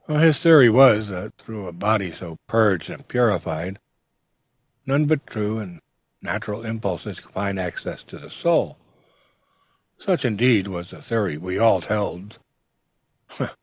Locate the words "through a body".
1.37-2.09